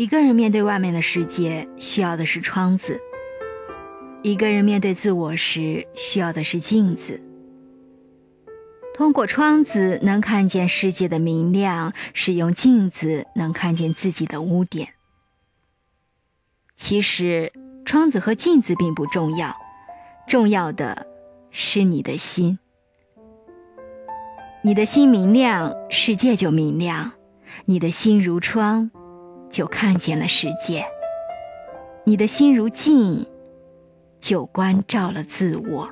[0.00, 2.94] 一个人面对外面的世界，需要的是窗子；
[4.22, 7.20] 一个人面对自我时，需要的是镜子。
[8.94, 14.88] 通过窗子能看见世界的明亮，使用镜子能看见自己的污点。
[16.76, 17.52] 其实，
[17.84, 19.54] 窗子和镜子并不重要，
[20.26, 21.06] 重要的
[21.50, 22.58] 是你的心。
[24.62, 27.10] 你的心明亮，世界就明亮；
[27.66, 28.90] 你的心如窗，
[29.50, 30.82] 就看见了世界；
[32.04, 33.26] 你的心如镜，
[34.20, 35.90] 就关照了自我。